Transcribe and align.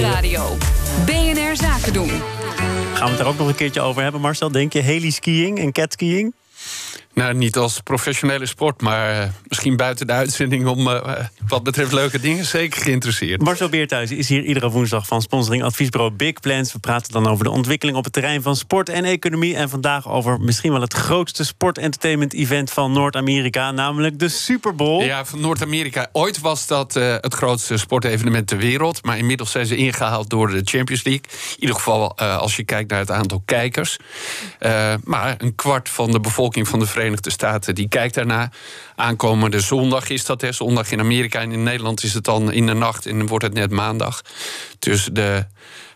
Nieuwsradio. 0.00 0.56
BNR 1.06 1.56
Zaken 1.56 1.92
doen. 1.92 2.08
Gaan 2.08 3.04
we 3.04 3.08
het 3.08 3.18
daar 3.18 3.26
ook 3.26 3.38
nog 3.38 3.48
een 3.48 3.54
keertje 3.54 3.80
over 3.80 4.02
hebben, 4.02 4.20
Marcel? 4.20 4.52
Denk 4.52 4.72
je 4.72 4.80
heli-skiing 4.80 5.58
en 5.58 5.72
catskiing? 5.72 6.34
Nou, 7.14 7.34
niet 7.34 7.56
als 7.56 7.80
professionele 7.80 8.46
sport, 8.46 8.80
maar 8.80 9.14
uh, 9.14 9.28
misschien 9.48 9.76
buiten 9.76 10.06
de 10.06 10.12
uitzending 10.12 10.66
om 10.66 10.88
uh, 10.88 11.12
wat 11.48 11.62
betreft 11.62 11.92
leuke 11.92 12.20
dingen 12.20 12.44
zeker 12.44 12.82
geïnteresseerd. 12.82 13.42
Marcel 13.42 13.68
Beerthuis 13.68 14.10
is 14.10 14.28
hier 14.28 14.42
iedere 14.42 14.70
woensdag 14.70 15.06
van 15.06 15.22
sponsoring 15.22 15.62
adviesbureau 15.62 16.12
Big 16.12 16.40
Plans. 16.40 16.72
We 16.72 16.78
praten 16.78 17.12
dan 17.12 17.26
over 17.26 17.44
de 17.44 17.50
ontwikkeling 17.50 17.96
op 17.96 18.04
het 18.04 18.12
terrein 18.12 18.42
van 18.42 18.56
sport 18.56 18.88
en 18.88 19.04
economie. 19.04 19.56
En 19.56 19.68
vandaag 19.68 20.08
over 20.08 20.40
misschien 20.40 20.72
wel 20.72 20.80
het 20.80 20.94
grootste 20.94 21.44
sport-entertainment-event 21.44 22.70
van 22.70 22.92
Noord-Amerika, 22.92 23.70
namelijk 23.70 24.18
de 24.18 24.28
Super 24.28 24.74
Bowl. 24.74 25.04
Ja, 25.04 25.24
van 25.24 25.40
Noord-Amerika. 25.40 26.08
Ooit 26.12 26.40
was 26.40 26.66
dat 26.66 26.96
uh, 26.96 27.14
het 27.20 27.34
grootste 27.34 27.76
sportevenement 27.76 28.46
ter 28.46 28.58
wereld, 28.58 29.04
maar 29.04 29.18
inmiddels 29.18 29.50
zijn 29.50 29.66
ze 29.66 29.76
ingehaald 29.76 30.30
door 30.30 30.50
de 30.50 30.60
Champions 30.64 31.04
League. 31.04 31.24
In 31.30 31.60
ieder 31.60 31.76
geval 31.76 32.18
als 32.18 32.56
je 32.56 32.64
kijkt 32.64 32.90
naar 32.90 32.98
het 32.98 33.10
aantal 33.10 33.42
kijkers. 33.44 33.96
maar 35.04 35.34
een 35.38 35.54
kwart 35.54 35.88
van 35.88 36.10
de 36.10 36.20
bevolking 36.20 36.68
van 36.68 36.78
de 36.78 36.86
Verenigde 36.86 36.99
Staten 37.22 37.74
die 37.74 37.88
kijkt 37.88 38.14
daarna. 38.14 38.50
Aankomende 38.96 39.60
zondag 39.60 40.08
is 40.08 40.24
dat, 40.24 40.40
hè, 40.40 40.52
zondag 40.52 40.90
in 40.90 41.00
Amerika 41.00 41.40
en 41.40 41.52
in 41.52 41.62
Nederland 41.62 42.02
is 42.02 42.14
het 42.14 42.24
dan 42.24 42.52
in 42.52 42.66
de 42.66 42.74
nacht 42.74 43.06
en 43.06 43.18
dan 43.18 43.26
wordt 43.26 43.44
het 43.44 43.54
net 43.54 43.70
maandag. 43.70 44.22
Dus 44.78 45.08
de, 45.12 45.46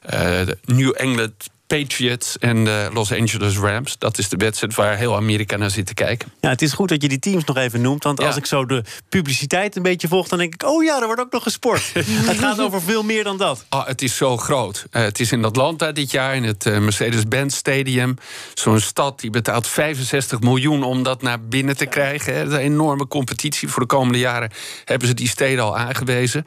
de 0.01 0.59
New 0.65 0.93
England 0.97 1.33
Patriots 1.67 2.39
en 2.39 2.65
de 2.65 2.91
Los 2.93 3.13
Angeles 3.13 3.59
Rams. 3.59 3.99
Dat 3.99 4.19
is 4.19 4.29
de 4.29 4.37
wedstrijd 4.37 4.75
waar 4.75 4.97
heel 4.97 5.17
Amerika 5.17 5.57
naar 5.57 5.71
zit 5.71 5.87
te 5.87 5.95
kijken. 5.95 6.33
Ja, 6.41 6.49
het 6.49 6.63
is 6.63 6.73
goed 6.73 6.89
dat 6.89 7.03
je 7.03 7.09
die 7.09 7.19
teams 7.19 7.45
nog 7.45 7.57
even 7.57 7.81
noemt. 7.81 8.05
Want 8.05 8.21
als 8.21 8.37
ik 8.37 8.47
zo 8.47 8.67
de 8.67 8.85
publiciteit 9.09 9.77
een 9.77 9.83
beetje 9.83 10.09
volg, 10.09 10.29
dan 10.29 10.39
denk 10.39 10.55
ik: 10.55 10.63
oh 10.63 10.85
ja, 10.85 11.01
er 11.01 11.07
wordt 11.07 11.21
ook 11.21 11.33
nog 11.33 11.43
gesport. 11.43 11.91
het 12.31 12.39
gaat 12.39 12.61
over 12.61 12.83
veel 12.83 13.03
meer 13.03 13.25
dan 13.25 13.37
dat. 13.37 13.65
Oh, 13.71 13.87
het 13.87 14.03
is 14.03 14.17
zo 14.17 14.37
groot. 14.37 14.87
Uh, 14.91 15.03
het 15.03 15.21
is 15.21 15.33
in 15.33 15.45
Atlanta 15.45 15.93
dit 15.93 16.11
jaar, 16.11 16.37
in 16.37 16.45
het 16.45 16.67
uh, 16.67 16.79
Mercedes-Benz 16.79 17.57
Stadium. 17.57 18.17
Zo'n 18.55 18.81
stad 18.81 19.21
die 19.21 19.31
betaalt 19.31 19.67
65 19.67 20.41
miljoen 20.41 20.83
om 20.83 21.03
dat 21.03 21.23
naar 21.23 21.41
binnen 21.41 21.77
te 21.77 21.87
krijgen. 21.87 22.35
Hè. 22.35 22.43
Een 22.43 22.57
enorme 22.57 23.07
competitie. 23.09 23.69
Voor 23.69 23.83
de 23.83 23.89
komende 23.89 24.19
jaren 24.19 24.51
hebben 24.85 25.09
ze 25.09 25.15
die 25.15 25.29
steden 25.29 25.65
al 25.65 25.79
aangewezen. 25.79 26.47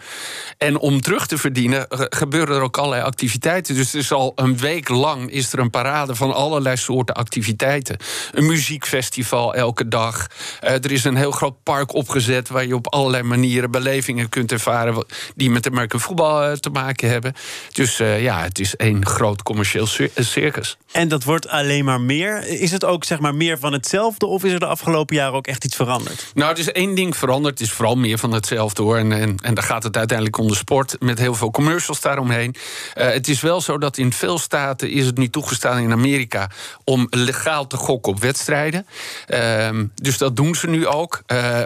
En 0.57 0.77
om 0.77 1.02
terug 1.02 1.27
te 1.27 1.37
verdienen, 1.37 1.85
gebeuren 1.89 2.55
er 2.55 2.61
ook 2.61 2.77
allerlei 2.77 3.03
activiteiten. 3.03 3.75
Dus 3.75 3.91
het 3.91 4.02
is 4.02 4.11
al 4.11 4.31
een 4.35 4.57
week 4.57 4.89
lang 4.89 5.06
is 5.16 5.53
er 5.53 5.59
een 5.59 5.69
parade 5.69 6.16
van 6.16 6.33
allerlei 6.33 6.77
soorten 6.77 7.16
activiteiten. 7.16 7.97
Een 8.31 8.45
muziekfestival 8.45 9.53
elke 9.53 9.88
dag. 9.88 10.27
Uh, 10.64 10.69
er 10.69 10.91
is 10.91 11.03
een 11.03 11.16
heel 11.16 11.31
groot 11.31 11.64
park 11.64 11.94
opgezet 11.94 12.49
waar 12.49 12.66
je 12.66 12.75
op 12.75 12.94
allerlei 12.94 13.23
manieren 13.23 13.72
belevingen 13.72 14.30
kunt 14.30 14.52
ervaren 14.52 15.05
die 15.36 15.49
met 15.49 15.67
American 15.67 15.99
voetbal 15.99 16.49
uh, 16.49 16.52
te 16.52 16.69
maken 16.69 17.09
hebben. 17.09 17.33
Dus 17.72 17.99
uh, 17.99 18.22
ja, 18.22 18.41
het 18.41 18.59
is 18.59 18.75
één 18.75 19.05
groot 19.05 19.44
commercieel 19.44 19.88
circus. 20.16 20.77
En 20.91 21.08
dat 21.08 21.23
wordt 21.23 21.47
alleen 21.47 21.86
maar 21.86 22.02
meer. 22.02 22.47
Is 22.47 22.71
het 22.71 22.86
ook 22.86 23.03
zeg 23.03 23.19
maar 23.19 23.36
meer 23.36 23.59
van 23.59 23.73
hetzelfde 23.73 24.25
of 24.25 24.44
is 24.44 24.52
er 24.52 24.59
de 24.59 24.66
afgelopen 24.66 25.16
jaren 25.16 25.33
ook 25.33 25.47
echt 25.47 25.66
iets 25.66 25.75
veranderd? 25.75 26.31
Nou, 26.33 26.52
er 26.52 26.59
is 26.59 26.71
één 26.71 26.95
ding 26.95 27.17
veranderd. 27.17 27.59
Het 27.59 27.67
is 27.67 27.73
vooral 27.73 27.95
meer 27.95 28.17
van 28.17 28.31
hetzelfde 28.31 28.81
hoor. 28.81 28.97
En, 28.97 29.11
en, 29.11 29.36
en 29.42 29.53
daar 29.53 29.64
gaat 29.64 29.83
het 29.83 29.97
uiteindelijk 29.97 30.38
om 30.38 30.47
de 30.47 30.55
sport 30.55 30.95
met 30.99 31.19
heel 31.19 31.36
veel 31.36 31.52
commercials 31.52 32.02
daaromheen. 32.02 32.55
het 32.94 33.27
is 33.27 33.42
wel 33.42 33.61
zo 33.61 33.77
dat 33.77 33.97
in 33.97 34.14
veel 34.14 34.39
staten 34.39 34.89
is 34.97 35.05
het 35.05 35.17
nu 35.17 35.29
toegestaan 35.29 35.79
in 35.79 35.91
Amerika 35.91 36.49
om 36.83 37.07
legaal 37.09 37.67
te 37.67 37.77
gokken 37.77 38.11
op 38.11 38.19
wedstrijden. 38.19 38.87
Uh, 39.27 39.69
dus 39.95 40.17
dat 40.17 40.35
doen 40.35 40.55
ze 40.55 40.67
nu 40.67 40.87
ook. 40.87 41.21
Uh, 41.27 41.59
95% 41.59 41.63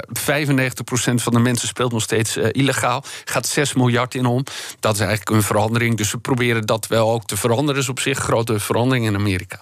van 1.16 1.34
de 1.34 1.40
mensen 1.40 1.68
speelt 1.68 1.92
nog 1.92 2.02
steeds 2.02 2.38
uh, 2.38 2.46
illegaal. 2.52 3.04
Gaat 3.26 3.48
6 3.48 3.74
miljard 3.74 4.16
in 4.16 4.26
om. 4.26 4.44
Dat 4.80 4.94
is 4.94 5.00
eigenlijk 5.00 5.30
een 5.30 5.44
verandering. 5.44 5.98
Dus 5.98 6.12
we 6.12 6.18
proberen 6.18 6.66
dat 6.66 6.88
wel 6.88 7.12
ook 7.12 7.26
te 7.26 7.38
veranderen. 7.38 7.82
is 7.82 7.90
op 7.90 8.00
zich 8.00 8.18
grote 8.18 8.60
verandering 8.60 9.06
in 9.06 9.16
Amerika. 9.16 9.60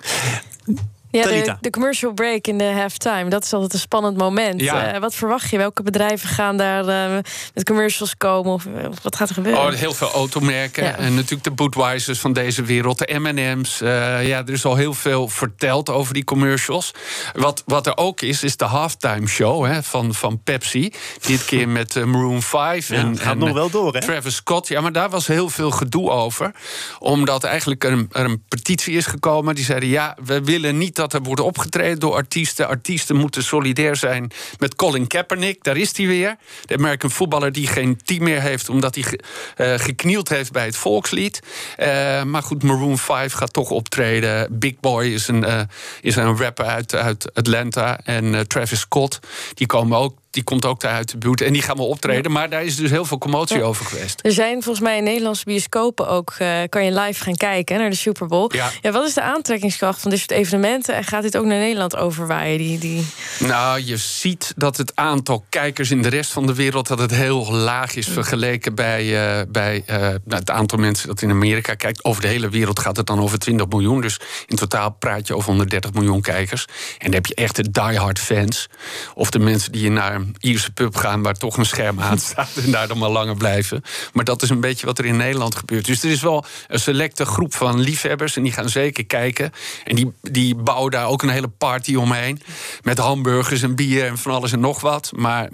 Ja, 1.11 1.23
de, 1.23 1.55
de, 1.61 1.69
commercial 1.69 2.13
break 2.13 2.47
in 2.47 2.57
de 2.57 2.63
halftime, 2.63 3.29
dat 3.29 3.43
is 3.43 3.53
altijd 3.53 3.73
een 3.73 3.79
spannend 3.79 4.17
moment. 4.17 4.61
Ja. 4.61 4.93
Uh, 4.93 4.99
wat 4.99 5.15
verwacht 5.15 5.49
je? 5.49 5.57
Welke 5.57 5.83
bedrijven 5.83 6.29
gaan 6.29 6.57
daar 6.57 7.11
uh, 7.11 7.17
met 7.53 7.63
commercials 7.63 8.17
komen? 8.17 8.51
Of, 8.51 8.65
uh, 8.65 8.83
wat 9.01 9.15
gaat 9.15 9.29
er 9.29 9.33
gebeuren? 9.33 9.61
Oh, 9.61 9.73
heel 9.73 9.93
veel 9.93 10.11
automerken. 10.11 10.83
Ja. 10.83 10.97
En 10.97 11.15
natuurlijk 11.15 11.43
de 11.43 11.51
Budweisers 11.51 12.19
van 12.19 12.33
deze 12.33 12.63
wereld, 12.63 12.97
de 12.97 13.19
M&M's. 13.19 13.77
ja, 13.79 14.19
er 14.45 14.49
is 14.49 14.65
al 14.65 14.75
heel 14.75 14.93
veel 14.93 15.27
verteld 15.27 15.89
over 15.89 16.13
die 16.13 16.23
commercials. 16.23 16.91
Wat, 17.33 17.63
wat 17.65 17.87
er 17.87 17.97
ook 17.97 18.21
is, 18.21 18.43
is 18.43 18.57
de 18.57 18.65
halftime 18.65 19.27
show 19.27 19.65
hè, 19.65 19.83
van, 19.83 20.13
van 20.13 20.43
Pepsi. 20.43 20.93
Dit 21.21 21.45
keer 21.45 21.69
met 21.69 22.05
Maroon 22.05 22.41
5. 22.41 22.87
Ja, 22.87 22.95
en, 22.95 23.17
gaat 23.17 23.33
en, 23.33 23.37
nog 23.37 23.51
wel 23.51 23.69
door, 23.69 23.93
hè? 23.93 24.01
Travis 24.01 24.35
Scott. 24.35 24.67
Ja, 24.67 24.81
maar 24.81 24.91
daar 24.91 25.09
was 25.09 25.27
heel 25.27 25.49
veel 25.49 25.71
gedoe 25.71 26.09
over. 26.09 26.51
Omdat 26.99 27.43
eigenlijk 27.43 27.83
er 27.83 27.91
een, 27.91 28.09
er 28.11 28.25
een 28.25 28.43
petitie 28.47 28.95
is 28.95 29.05
gekomen. 29.05 29.55
Die 29.55 29.63
zeiden, 29.63 29.89
ja, 29.89 30.17
we 30.23 30.43
willen 30.43 30.77
niet 30.77 30.98
dat 30.99 31.13
er 31.13 31.21
wordt 31.21 31.41
opgetreden 31.41 31.99
door 31.99 32.13
artiesten. 32.13 32.67
Artiesten 32.67 33.15
moeten 33.15 33.43
solidair 33.43 33.95
zijn 33.95 34.31
met 34.57 34.75
Colin 34.75 35.07
Kaepernick. 35.07 35.63
Daar 35.63 35.77
is 35.77 35.97
hij 35.97 36.07
weer. 36.07 36.35
De 36.65 36.77
American 36.77 37.11
voetballer 37.11 37.51
die 37.51 37.67
geen 37.67 37.99
team 38.03 38.23
meer 38.23 38.41
heeft... 38.41 38.69
omdat 38.69 38.95
hij 38.95 39.03
ge, 39.03 39.19
uh, 39.57 39.73
geknield 39.77 40.29
heeft 40.29 40.51
bij 40.51 40.65
het 40.65 40.75
volkslied. 40.75 41.39
Uh, 41.77 42.23
maar 42.23 42.43
goed, 42.43 42.63
Maroon 42.63 42.97
5 42.97 43.33
gaat 43.33 43.53
toch 43.53 43.69
optreden. 43.69 44.59
Big 44.59 44.79
Boy 44.79 45.05
is 45.05 45.27
een, 45.27 45.43
uh, 45.43 45.61
is 46.01 46.15
een 46.15 46.37
rapper 46.37 46.65
uit, 46.65 46.95
uit 46.95 47.33
Atlanta. 47.33 47.99
En 48.03 48.47
Travis 48.47 48.79
Scott, 48.79 49.19
die 49.53 49.67
komen 49.67 49.97
ook 49.97 50.18
die 50.29 50.43
komt 50.43 50.65
ook 50.65 50.81
daar 50.81 50.93
uit 50.93 51.11
de 51.11 51.17
buurt. 51.17 51.41
En 51.41 51.53
die 51.53 51.61
gaan 51.61 51.77
wel 51.77 51.87
optreden. 51.87 52.31
Maar 52.31 52.49
daar 52.49 52.63
is 52.63 52.75
dus 52.75 52.89
heel 52.89 53.05
veel 53.05 53.17
commotie 53.17 53.63
over 53.63 53.85
geweest. 53.85 54.19
Er 54.23 54.31
zijn 54.31 54.63
volgens 54.63 54.79
mij 54.85 54.97
in 54.97 55.03
Nederlandse 55.03 55.45
bioscopen 55.45 56.07
ook... 56.07 56.33
Uh, 56.41 56.57
kan 56.69 56.85
je 56.85 56.99
live 56.99 57.23
gaan 57.23 57.35
kijken 57.35 57.77
naar 57.77 57.89
de 57.89 57.95
Super 57.95 58.27
Bowl. 58.27 58.55
Ja. 58.55 58.69
ja. 58.81 58.91
wat 58.91 59.07
is 59.07 59.13
de 59.13 59.21
aantrekkingskracht 59.21 60.01
van 60.01 60.09
dit 60.09 60.19
soort 60.19 60.31
evenementen? 60.31 60.95
En 60.95 61.03
gaat 61.03 61.21
dit 61.21 61.37
ook 61.37 61.45
naar 61.45 61.59
Nederland 61.59 61.95
overwaaien? 61.95 62.57
Die, 62.57 62.77
die... 62.77 63.05
Nou, 63.39 63.81
je 63.85 63.97
ziet 63.97 64.53
dat 64.55 64.77
het 64.77 64.95
aantal 64.95 65.45
kijkers 65.49 65.91
in 65.91 66.01
de 66.01 66.09
rest 66.09 66.31
van 66.31 66.45
de 66.45 66.53
wereld... 66.53 66.87
dat 66.87 66.99
het 66.99 67.11
heel 67.11 67.51
laag 67.51 67.95
is 67.95 68.07
vergeleken 68.07 68.75
bij, 68.75 69.05
uh, 69.05 69.41
bij 69.47 69.83
uh, 69.89 69.95
nou, 69.97 70.19
het 70.25 70.49
aantal 70.49 70.77
mensen 70.77 71.07
dat 71.07 71.21
in 71.21 71.29
Amerika 71.29 71.73
kijkt. 71.73 72.03
Over 72.03 72.21
de 72.21 72.27
hele 72.27 72.49
wereld 72.49 72.79
gaat 72.79 72.97
het 72.97 73.05
dan 73.05 73.19
over 73.19 73.39
20 73.39 73.67
miljoen. 73.67 74.01
Dus 74.01 74.19
in 74.45 74.55
totaal 74.55 74.91
praat 74.91 75.27
je 75.27 75.35
over 75.35 75.49
130 75.49 75.93
miljoen 75.93 76.21
kijkers. 76.21 76.65
En 76.97 77.05
dan 77.05 77.13
heb 77.13 77.25
je 77.25 77.35
echt 77.35 77.55
de 77.55 77.71
diehard 77.71 78.19
fans. 78.19 78.67
Of 79.13 79.29
de 79.29 79.39
mensen 79.39 79.71
die 79.71 79.81
je 79.81 79.89
naar 79.89 80.18
een 80.19 80.35
Ierse 80.39 80.71
pub 80.71 80.95
gaan 80.95 81.23
waar 81.23 81.33
toch 81.33 81.57
een 81.57 81.65
scherm 81.65 81.99
aan 81.99 82.19
staat 82.29 82.49
en 82.63 82.71
daar 82.71 82.87
dan 82.87 82.97
maar 82.97 83.09
langer 83.09 83.35
blijven. 83.35 83.83
Maar 84.13 84.25
dat 84.25 84.41
is 84.41 84.49
een 84.49 84.59
beetje 84.59 84.85
wat 84.85 84.99
er 84.99 85.05
in 85.05 85.17
Nederland 85.17 85.55
gebeurt. 85.55 85.85
Dus 85.85 86.03
er 86.03 86.09
is 86.09 86.21
wel 86.21 86.45
een 86.67 86.79
selecte 86.79 87.25
groep 87.25 87.53
van 87.53 87.79
liefhebbers 87.79 88.35
en 88.35 88.43
die 88.43 88.51
gaan 88.51 88.69
zeker 88.69 89.05
kijken. 89.05 89.51
En 89.83 89.95
die, 89.95 90.11
die 90.21 90.55
bouwen 90.55 90.91
daar 90.91 91.07
ook 91.07 91.23
een 91.23 91.29
hele 91.29 91.47
party 91.47 91.95
omheen. 91.95 92.41
Met 92.83 92.97
hamburgers 92.97 93.61
en 93.61 93.75
bier 93.75 94.05
en 94.05 94.17
van 94.17 94.31
alles 94.31 94.51
en 94.51 94.59
nog 94.59 94.81
wat. 94.81 95.11
Maar 95.15 95.49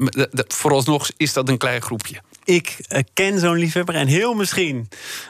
vooralsnog 0.47 1.09
is 1.17 1.33
dat 1.33 1.49
een 1.49 1.57
klein 1.57 1.81
groepje 1.81 2.21
ik 2.45 2.77
uh, 2.89 2.99
ken 3.13 3.39
zo'n 3.39 3.57
liefhebber. 3.57 3.95
En 3.95 4.07
heel 4.07 4.33
misschien, 4.33 4.89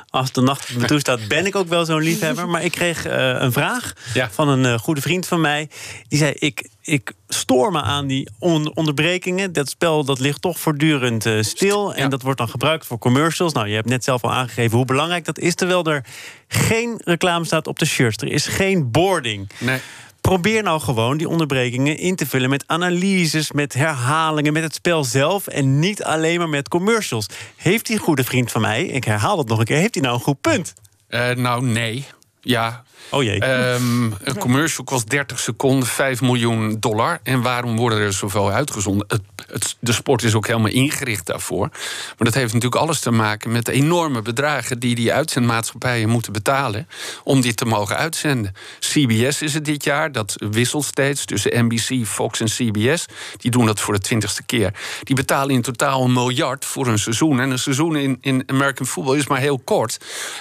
als 0.10 0.32
de 0.32 0.42
nacht 0.42 0.76
me 0.76 0.86
toestaat, 0.86 1.28
ben 1.36 1.46
ik 1.46 1.56
ook 1.56 1.68
wel 1.68 1.86
zo'n 1.86 2.02
liefhebber. 2.02 2.48
Maar 2.48 2.64
ik 2.64 2.72
kreeg 2.72 3.08
uh, 3.08 3.14
een 3.14 3.52
vraag 3.52 3.94
ja. 4.14 4.30
van 4.32 4.50
een 4.50 4.64
uh, 4.64 4.78
goede 4.78 5.02
vriend 5.02 5.28
van 5.28 5.42
mij. 5.42 5.70
Die 6.08 6.20
zei: 6.20 6.32
Ik, 6.32 6.70
ik 6.82 7.14
stoor 7.28 7.72
me 7.72 7.82
aan 7.82 8.08
die 8.08 8.30
on 8.40 8.76
onderbrekingen. 8.76 9.54
Dat 9.54 9.70
spel 9.70 10.06
dat 10.06 10.20
ligt 10.20 10.42
toch 10.42 10.60
voortdurend 10.60 11.28
stil. 11.40 11.94
En 11.94 12.10
dat 12.10 12.22
wordt 12.22 12.38
dan 12.38 12.50
gebruikt 12.50 12.86
voor 12.86 12.98
commercials. 12.98 13.54
Nou, 13.54 13.68
je 13.68 13.76
hebt 13.76 13.90
net 13.90 14.04
zelf 14.04 14.24
al 14.24 14.34
aangegeven 14.34 14.78
hoe 14.78 14.86
belangrijk 14.86 15.26
dat 15.26 15.40
is. 15.40 15.56
Terwijl 15.56 15.86
er 15.86 16.06
geen 16.48 17.02
reclame 17.04 17.46
staat 17.46 17.68
op 17.68 17.80
de 17.80 17.86
shirts. 17.86 18.24
Er 18.24 18.32
is 18.32 18.48
geen 18.48 18.92
boarding. 18.92 19.50
Nee. 19.58 19.80
Probeer 20.26 20.64
nou 20.64 20.80
gewoon 20.80 21.18
die 21.18 21.30
onderbrekingen 21.30 21.98
in 21.98 22.16
te 22.16 22.26
vullen 22.26 22.50
met 22.50 22.64
analyses, 22.68 23.52
met 23.52 23.74
herhalingen, 23.74 24.54
met 24.54 24.64
het 24.64 24.74
spel 24.74 25.04
zelf 25.04 25.48
en 25.48 25.80
niet 25.80 26.04
alleen 26.04 26.40
maar 26.40 26.50
met 26.50 26.68
commercials. 26.68 27.28
Heeft 27.56 27.86
die 27.86 27.98
goede 27.98 28.24
vriend 28.24 28.52
van 28.52 28.62
mij, 28.62 28.86
ik 28.86 29.04
herhaal 29.04 29.38
het 29.38 29.48
nog 29.48 29.60
een 29.60 29.66
keer, 29.66 29.78
heeft 29.78 29.94
hij 29.94 30.04
nou 30.04 30.16
een 30.16 30.22
goed 30.22 30.42
punt? 30.42 30.74
Uh, 31.10 31.30
nou, 31.32 31.66
nee. 31.66 32.06
Ja, 32.46 32.84
Oh 33.10 33.24
jee. 33.24 33.74
Um, 33.74 34.14
een 34.24 34.38
commercial 34.38 34.86
kost 34.86 35.10
30 35.10 35.40
seconden, 35.40 35.88
5 35.88 36.22
miljoen 36.22 36.78
dollar. 36.80 37.20
En 37.24 37.42
waarom 37.42 37.76
worden 37.76 38.00
er 38.00 38.14
zoveel 38.14 38.52
uitgezonden? 38.52 39.08
Het, 39.08 39.22
het, 39.48 39.76
de 39.80 39.94
sport 39.94 40.24
is 40.24 40.36
ook 40.36 40.48
helemaal 40.48 40.72
ingericht 40.72 41.26
daarvoor. 41.26 41.70
Maar 41.70 42.16
dat 42.18 42.34
heeft 42.34 42.54
natuurlijk 42.54 42.82
alles 42.82 43.00
te 43.00 43.12
maken 43.12 43.52
met 43.52 43.66
de 43.66 43.72
enorme 43.72 44.22
bedragen 44.22 44.80
die 44.80 44.96
die 44.96 45.14
uitzendmaatschappijen 45.14 46.10
moeten 46.10 46.34
betalen 46.34 46.88
om 47.24 47.42
dit 47.42 47.58
te 47.58 47.66
mogen 47.66 47.98
uitzenden. 47.98 48.54
CBS 48.80 49.42
is 49.42 49.54
het 49.54 49.66
dit 49.66 49.84
jaar, 49.84 50.12
dat 50.12 50.36
wisselt 50.52 50.86
steeds 50.86 51.26
tussen 51.26 51.66
NBC, 51.66 52.06
Fox 52.08 52.40
en 52.40 52.48
CBS. 52.48 53.06
Die 53.38 53.52
doen 53.52 53.66
dat 53.66 53.80
voor 53.80 53.94
de 53.94 54.00
twintigste 54.00 54.44
keer. 54.44 54.74
Die 55.04 55.16
betalen 55.16 55.56
in 55.56 55.62
totaal 55.62 56.04
een 56.04 56.14
miljard 56.14 56.66
voor 56.66 56.88
een 56.88 57.00
seizoen. 57.00 57.40
En 57.40 57.52
een 57.52 57.60
seizoen 57.60 57.96
in, 57.96 58.18
in 58.22 58.44
American 58.48 58.86
football 58.86 59.18
is 59.18 59.28
maar 59.28 59.40
heel 59.40 59.60
kort. 59.60 59.98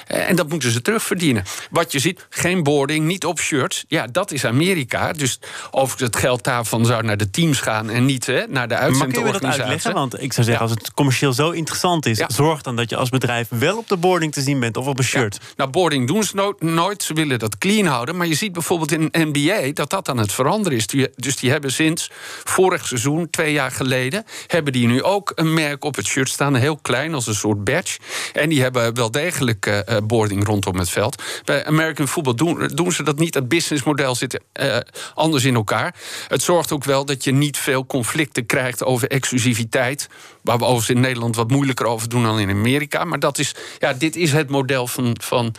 En 0.06 0.36
dat 0.36 0.48
moeten 0.48 0.70
ze 0.70 0.82
terugverdienen. 0.82 1.44
Wat 1.70 1.92
je 1.94 2.00
ziet, 2.00 2.26
geen 2.28 2.62
boarding, 2.62 3.06
niet 3.06 3.24
op 3.24 3.40
shirts. 3.40 3.84
Ja, 3.88 4.06
dat 4.06 4.30
is 4.30 4.44
Amerika. 4.44 5.12
Dus 5.12 5.38
of 5.70 5.98
het 5.98 6.16
geld 6.16 6.44
daarvan 6.44 6.86
zou 6.86 7.02
naar 7.02 7.16
de 7.16 7.30
teams 7.30 7.60
gaan 7.60 7.90
en 7.90 8.04
niet 8.04 8.26
hè, 8.26 8.46
naar 8.48 8.68
de 8.68 8.74
uitzendorganisatie. 8.74 9.46
Maar 9.46 9.56
dat 9.56 9.66
uitleggen? 9.66 9.94
Want 9.94 10.22
ik 10.22 10.32
zou 10.32 10.46
zeggen, 10.46 10.62
als 10.62 10.74
het 10.74 10.94
commercieel 10.94 11.32
zo 11.32 11.50
interessant 11.50 12.06
is, 12.06 12.24
zorg 12.26 12.62
dan 12.62 12.76
dat 12.76 12.90
je 12.90 12.96
als 12.96 13.08
bedrijf 13.08 13.48
wel 13.48 13.76
op 13.78 13.88
de 13.88 13.96
boarding 13.96 14.32
te 14.32 14.40
zien 14.40 14.60
bent 14.60 14.76
of 14.76 14.86
op 14.86 14.98
een 14.98 15.04
shirt. 15.04 15.40
Nou, 15.56 15.70
boarding 15.70 16.06
doen 16.06 16.24
ze 16.24 16.54
nooit. 16.58 17.02
Ze 17.02 17.14
willen 17.14 17.38
dat 17.38 17.58
clean 17.58 17.86
houden. 17.86 18.16
Maar 18.16 18.26
je 18.26 18.34
ziet 18.34 18.52
bijvoorbeeld 18.52 18.92
in 18.92 19.08
NBA 19.12 19.72
dat 19.72 19.90
dat 19.90 20.08
aan 20.08 20.18
het 20.18 20.32
veranderen 20.32 20.78
is. 20.78 20.86
Dus 21.16 21.36
die 21.36 21.50
hebben 21.50 21.72
sinds 21.72 22.10
vorig 22.44 22.86
seizoen, 22.86 23.30
twee 23.30 23.52
jaar 23.52 23.70
geleden, 23.70 24.24
hebben 24.46 24.72
die 24.72 24.86
nu 24.86 25.02
ook 25.02 25.32
een 25.34 25.54
merk 25.54 25.84
op 25.84 25.96
het 25.96 26.06
shirt 26.06 26.28
staan. 26.28 26.54
Heel 26.54 26.76
klein, 26.76 27.14
als 27.14 27.26
een 27.26 27.34
soort 27.34 27.64
badge. 27.64 27.98
En 28.32 28.48
die 28.48 28.62
hebben 28.62 28.94
wel 28.94 29.10
degelijk 29.10 29.66
uh, 29.66 29.96
boarding 30.04 30.46
rondom 30.46 30.78
het 30.78 30.90
veld. 30.90 31.22
Bij 31.44 31.66
American 31.74 32.08
Football 32.08 32.34
doen, 32.34 32.66
doen 32.74 32.92
ze 32.92 33.02
dat 33.02 33.18
niet. 33.18 33.34
Het 33.34 33.48
businessmodel 33.48 34.14
zit 34.14 34.40
uh, 34.60 34.76
anders 35.14 35.44
in 35.44 35.54
elkaar. 35.54 35.94
Het 36.28 36.42
zorgt 36.42 36.72
ook 36.72 36.84
wel 36.84 37.04
dat 37.04 37.24
je 37.24 37.32
niet 37.32 37.58
veel 37.58 37.86
conflicten 37.86 38.46
krijgt 38.46 38.84
over 38.84 39.08
exclusiviteit. 39.08 40.08
Waar 40.42 40.58
we 40.58 40.64
overigens 40.64 40.96
in 40.96 41.00
Nederland 41.00 41.36
wat 41.36 41.50
moeilijker 41.50 41.86
over 41.86 42.08
doen 42.08 42.22
dan 42.22 42.38
in 42.38 42.50
Amerika. 42.50 43.04
Maar 43.04 43.18
dat 43.18 43.38
is, 43.38 43.54
ja, 43.78 43.92
dit 43.92 44.16
is 44.16 44.32
het 44.32 44.50
model 44.50 44.86
van, 44.86 45.16
van, 45.20 45.54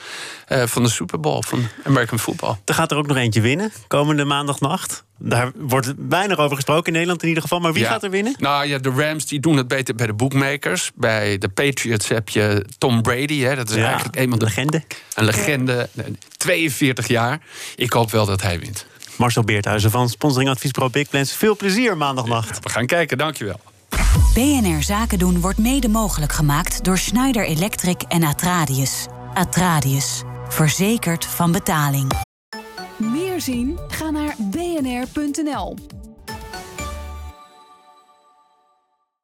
uh, 0.49 0.63
van 0.63 0.83
de 0.83 0.89
Super 0.89 1.19
Bowl, 1.19 1.41
van 1.41 1.67
American 1.83 2.19
Football. 2.19 2.55
Er 2.65 2.73
gaat 2.73 2.91
er 2.91 2.97
ook 2.97 3.07
nog 3.07 3.17
eentje 3.17 3.41
winnen, 3.41 3.71
komende 3.87 4.25
maandagnacht. 4.25 5.04
Daar 5.17 5.51
wordt 5.55 5.93
weinig 6.09 6.37
over 6.37 6.55
gesproken 6.55 6.85
in 6.85 6.93
Nederland 6.93 7.21
in 7.21 7.27
ieder 7.27 7.43
geval. 7.43 7.59
Maar 7.59 7.73
wie 7.73 7.85
gaat 7.85 8.03
er 8.03 8.09
winnen? 8.09 8.35
Nou 8.37 8.67
ja, 8.67 8.77
de 8.77 8.89
Rams 8.89 9.25
die 9.25 9.39
doen 9.39 9.57
het 9.57 9.67
beter 9.67 9.95
bij 9.95 10.07
de 10.07 10.13
bookmakers. 10.13 10.91
Bij 10.95 11.37
de 11.37 11.49
Patriots 11.49 12.07
heb 12.07 12.29
je 12.29 12.65
Tom 12.77 13.01
Brady. 13.01 13.39
Hè, 13.39 13.55
dat 13.55 13.69
is 13.69 13.75
eigenlijk 13.75 14.15
eenmaal 14.15 14.37
de 14.37 14.45
legende. 14.45 14.83
Een 15.13 15.25
legende, 15.25 15.89
42 16.37 17.07
jaar. 17.07 17.39
Ik 17.75 17.93
hoop 17.93 18.11
wel 18.11 18.25
dat 18.25 18.41
hij 18.41 18.59
wint. 18.59 18.85
Marcel 19.17 19.43
Beerthuizen 19.43 19.91
van 19.91 20.09
Sponsoring 20.09 20.49
Adviesbureau 20.49 20.93
Big 20.93 21.09
Plans. 21.09 21.33
Veel 21.33 21.55
plezier 21.55 21.97
maandagnacht. 21.97 22.59
we 22.63 22.69
gaan 22.69 22.85
kijken, 22.85 23.17
dankjewel. 23.17 23.59
BNR 24.33 24.83
Zaken 24.83 25.19
doen 25.19 25.41
wordt 25.41 25.57
mede 25.57 25.87
mogelijk 25.87 26.31
gemaakt 26.31 26.83
door 26.83 26.97
Schneider 26.97 27.45
Electric 27.45 28.01
en 28.01 28.23
Atradius. 28.23 29.05
Atradius. 29.33 30.23
Verzekerd 30.47 31.25
van 31.25 31.51
betaling. 31.51 32.24
Meer 33.35 33.43
zien? 33.43 33.77
Ga 33.87 34.09
naar 34.11 34.35
bnr.nl. 34.51 35.75